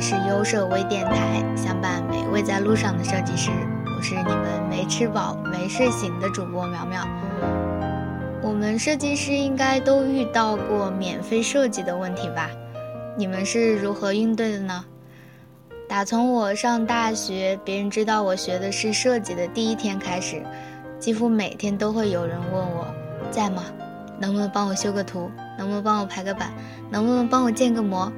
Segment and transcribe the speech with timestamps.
[0.00, 3.50] 是优设微电台，相伴每位在路上的设计师。
[3.84, 7.04] 我是你们没吃饱、没睡醒的主播苗苗。
[8.40, 12.48] 我们设计师应该都遇到过免费设计的问题吧？
[13.16, 14.84] 你们是如何应对的呢？
[15.88, 20.40] 打从我上大学，别人知道我学的是设计的第一天开始，
[21.00, 22.86] 几乎每天都会有人问我
[23.32, 23.64] 在吗？
[24.20, 25.28] 能不能帮我修个图？
[25.58, 26.52] 能不能帮我排个版？
[26.88, 28.12] 能不能帮我建个模？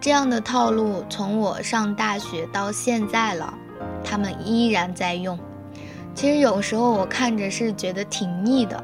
[0.00, 3.52] 这样的套路从我上大学到现在了，
[4.02, 5.38] 他们依然在用。
[6.14, 8.82] 其实有时候我看着是觉得挺腻的。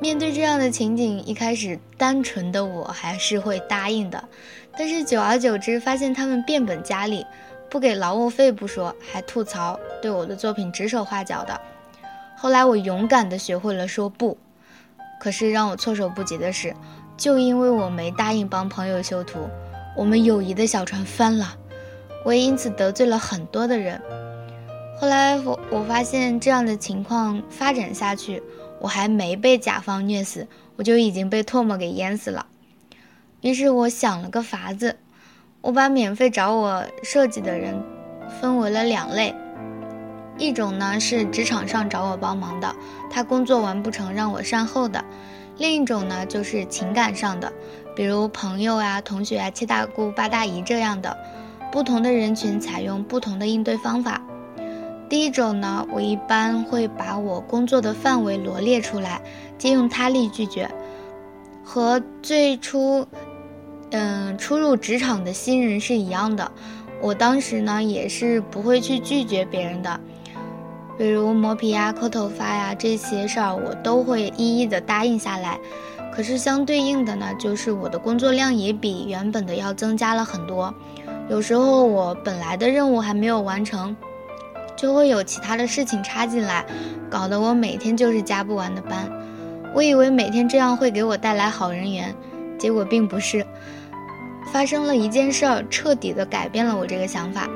[0.00, 4.22] 面对这样的情景，一开始单纯的我还是会答应的，
[4.76, 7.24] 但是久而久之发现他们变本加厉，
[7.70, 11.60] 不给劳务费不说，还吐槽，对我的作品指手画脚的。
[12.36, 14.36] 后来我勇敢的学会了说不。
[15.20, 16.74] 可是让我措手不及的是，
[17.16, 19.48] 就因为我没答应帮朋友修图。
[19.94, 21.56] 我们友谊的小船翻了，
[22.24, 24.00] 我也因此得罪了很多的人。
[24.98, 28.42] 后来我我发现这样的情况发展下去，
[28.80, 32.46] 我还没被甲方虐死，我就已经被唾沫给淹死了。
[33.42, 34.96] 于是我想了个法子，
[35.60, 37.82] 我把免费找我设计的人
[38.40, 39.34] 分为了两类，
[40.38, 42.74] 一种呢是职场上找我帮忙的，
[43.10, 45.04] 他工作完不成让我善后的；
[45.58, 47.52] 另一种呢就是情感上的。
[47.94, 51.16] 比如朋友啊、同学啊、七大姑八大姨这样的，
[51.70, 54.20] 不同的人群采用不同的应对方法。
[55.08, 59.20] 第一种呢，我一般会把我工作的范围罗列出来，
[59.58, 60.70] 借用他力拒绝，
[61.62, 63.06] 和最初，
[63.90, 66.50] 嗯，初入职场的新人是一样的。
[67.02, 70.00] 我当时呢也是不会去拒绝别人的，
[70.96, 75.58] 比如磨皮呀、抠头发呀这些事儿，我都会一一的答应下来。
[76.14, 80.72] 可是相对应的呢，就是我的工作量也比原本的要增加了很多。
[81.30, 83.96] 有时候我本来的任务还没有完成，
[84.76, 86.66] 就会有其他的事情插进来，
[87.08, 89.10] 搞得我每天就是加不完的班。
[89.74, 92.14] 我以为每天这样会给我带来好人缘，
[92.58, 93.46] 结果并不是。
[94.52, 97.48] 发生了一件事儿，彻底的改变了我这个想法。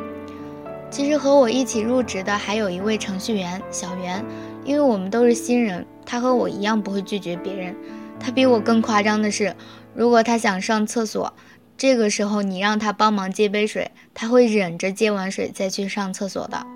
[0.90, 4.24] 其实和我一起入职的还有一位程序员小袁，
[4.64, 7.76] 因为我们都是新人，他和我一样不会拒绝别人。
[8.18, 9.54] 他比我更夸张的是，
[9.94, 11.32] 如果他想上厕所，
[11.76, 16.66] 这个时候你让他帮忙接杯水，他会忍着接完水再去上厕所的。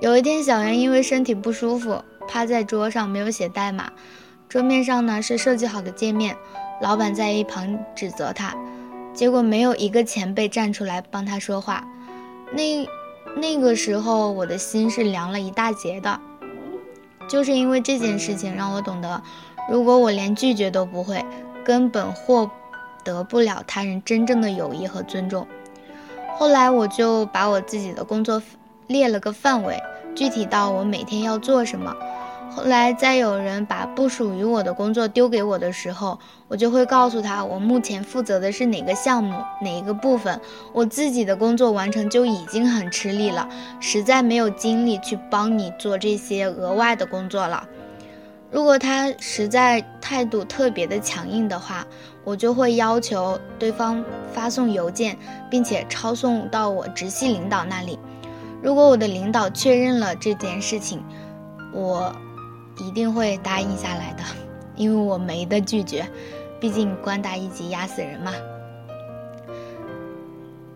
[0.00, 3.92] 有一天，小袁因为身体不舒服，趴在桌上没有写代码，
[4.48, 6.36] 桌面上呢是设计好的界面，
[6.80, 8.56] 老板在一旁指责他，
[9.14, 11.86] 结果没有一个前辈站出来帮他说话。
[12.52, 12.86] 那
[13.36, 16.18] 那个时候，我的心是凉了一大截的，
[17.28, 19.22] 就是因为这件事情让我懂得。
[19.70, 21.24] 如果我连拒绝都不会，
[21.64, 22.50] 根本获
[23.04, 25.46] 得不了他人真正的友谊和尊重。
[26.36, 28.42] 后来我就把我自己的工作
[28.86, 29.80] 列了个范围，
[30.14, 31.94] 具体到我每天要做什么。
[32.50, 36.18] 后来再有人把不属于我的工作丢给我的时候，
[36.48, 40.38] 我就会告诉他，我目前负责的是哪个项目，哪一个部分，
[40.74, 43.48] 我自己的工作完成就已经很吃力了，
[43.80, 47.66] 实在没有精力去帮你做这些额外的工作了。
[48.52, 51.86] 如果他实在态度特别的强硬的话，
[52.22, 55.16] 我就会要求对方发送邮件，
[55.50, 57.98] 并且抄送到我直系领导那里。
[58.62, 61.02] 如果我的领导确认了这件事情，
[61.72, 62.14] 我
[62.78, 64.22] 一定会答应下来的，
[64.76, 66.06] 因为我没得拒绝，
[66.60, 68.32] 毕竟官大一级压死人嘛。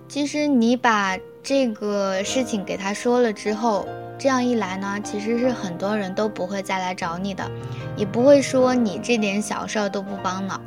[0.08, 3.86] 其实你把这个事情给他说了之后。
[4.18, 7.48] 这样一来呢，其实是很多人都不会再来找你的，
[7.96, 10.58] 也不会说你这点小事儿都不帮了。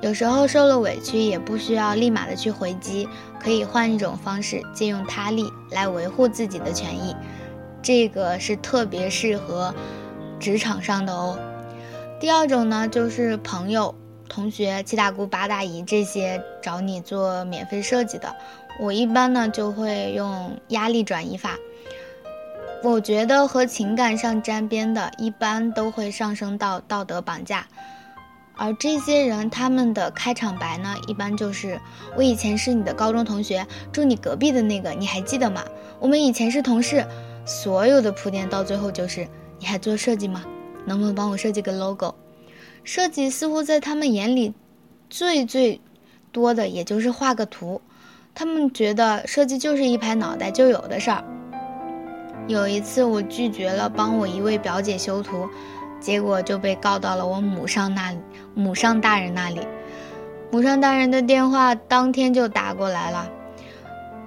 [0.00, 3.08] 有时候受了委屈，也不需要立马的去回击，
[3.42, 7.14] 可以换一种方式，借用他力来维护自己的权益。
[7.82, 9.74] 这个是特别适合
[10.38, 11.36] 职场上的哦。
[12.20, 13.92] 第二种呢，就是朋友、
[14.28, 18.32] 同学、七大姑八大姨这些找你做免费设计的，
[18.80, 21.58] 我一般呢就会用压力转移法。
[22.82, 27.66] 我觉得和情感上沾边的，一般都会上升到道德绑架，
[28.56, 31.78] 而这些人他们的开场白呢，一般就是
[32.16, 35.62] “我以前是你的高中同学，住你隔壁的那个，你还记得吗？
[35.98, 37.06] 我们以前是同事。”
[37.44, 39.28] 所有的铺垫到最后就是
[39.60, 40.42] “你还做设计吗？
[40.86, 42.14] 能不能帮我设计个 logo？”
[42.82, 44.54] 设计似乎在他们眼里，
[45.10, 45.82] 最最
[46.32, 47.82] 多的也就是画个图，
[48.34, 51.22] 他们觉得设计就是一拍脑袋就有的事儿。
[52.46, 55.48] 有一次，我拒绝了帮我一位表姐修图，
[56.00, 58.18] 结果就被告到了我母上那里，
[58.54, 59.60] 母上大人那里。
[60.50, 63.30] 母上大人的电话当天就打过来了，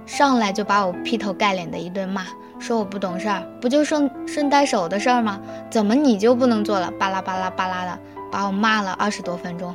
[0.06, 2.24] 上来就把我劈头盖脸的一顿骂，
[2.58, 5.38] 说我不懂事儿，不就顺顺带手的事儿吗？
[5.68, 6.90] 怎么你就不能做了？
[6.92, 7.98] 巴拉巴拉巴拉的，
[8.32, 9.74] 把我骂了二十多分钟。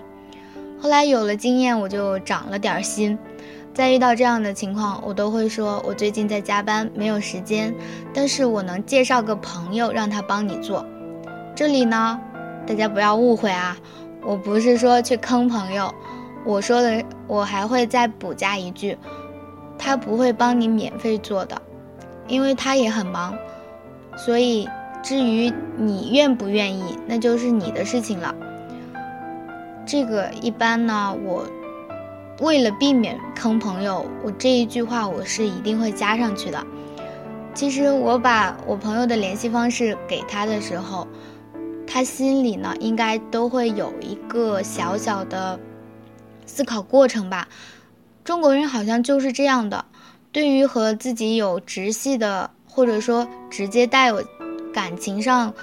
[0.82, 3.20] 后来有了经验，我就长了点心。
[3.74, 7.74] 在遇到这样的情况，我都会说：“我最近在加班，没有时间，
[8.14, 10.86] 但是我能介绍个朋友让他帮你做。”
[11.56, 12.20] 这里呢，
[12.68, 13.78] 大家不要误会啊，
[14.22, 15.94] 我不是说去坑朋友，
[16.44, 18.98] 我说的我还会再补加一句，
[19.78, 21.62] 他不会帮你免费做的，
[22.28, 23.34] 因为他也很忙。
[24.18, 24.68] 所以
[25.02, 28.36] 至于你愿不愿意，那就是你的事情了。
[29.86, 31.46] 这个一般呢，我。
[32.40, 36.66] 为了避免坑朋友，我这一句话我是一定会加上去的。
[37.54, 41.06] 其实我把我朋友的联系方式给他的时候，
[41.86, 45.60] 他心里呢应该都会有一个小小的
[46.46, 47.50] 思考过程吧。
[48.24, 49.84] 中国人好像就是这样的，
[50.32, 54.24] 对于和自己有直系的或者说直接带有
[54.74, 55.54] 感情上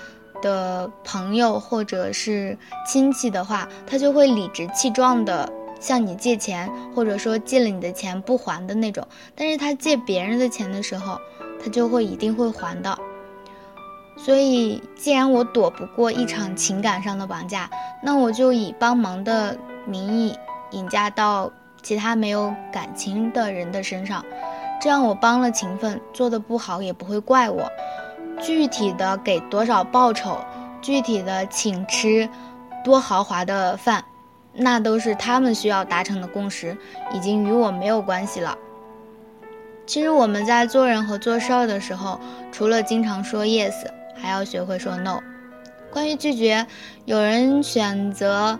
[0.42, 5.50] 的朋友或者是亲戚的话，他就会理直气壮的。
[5.80, 11.18] 向你借钱，或者说借了你的钱不还的那种，但是他借别人的钱的时候，
[11.62, 12.98] 他就会一定会还的。
[14.18, 17.68] 所以，既然我躲不过一场情感上的绑架，
[18.02, 20.34] 那我就以帮忙的名义
[20.70, 21.52] 引嫁到
[21.82, 24.24] 其他没有感情的人的身上，
[24.80, 27.70] 这样我帮了情分，做的不好也不会怪我。
[28.40, 30.38] 具体的给多少报酬，
[30.80, 32.28] 具体的请吃
[32.82, 34.02] 多豪华的饭。
[34.56, 36.76] 那都是他们需要达成的共识，
[37.12, 38.56] 已经与我没有关系了。
[39.86, 42.18] 其实我们在做人和做事儿的时候，
[42.50, 43.74] 除了经常说 yes，
[44.16, 45.20] 还要学会说 no。
[45.92, 46.66] 关于拒绝，
[47.04, 48.58] 有人选择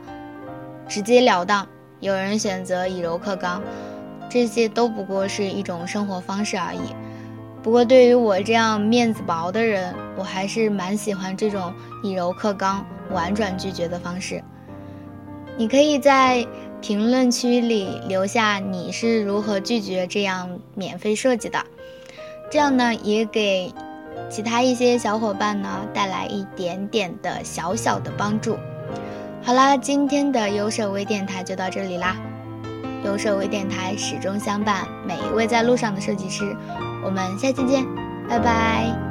[0.87, 1.67] 直截了当，
[2.01, 3.63] 有人选择以柔克刚，
[4.29, 6.95] 这些都不过是一种生活方式而已。
[7.63, 14.41] 不过对于我这样面子薄的人，我还是蛮喜欢这种以柔克刚、婉转拒绝的方式。
[15.57, 16.47] 你可以在
[16.81, 21.59] 评论区里留下你是如何拒绝这样免费设计的，
[22.51, 23.73] 这样呢也给
[24.29, 28.59] 其他一些小伙伴呢带来一点点的小小的帮助。
[29.43, 32.17] 好啦，今天的有手微电台就到这里啦，
[33.05, 36.57] 有手微电台始终相伴每一位在路上的设计师，
[37.05, 37.85] 我们下期见，
[38.29, 39.06] 拜拜。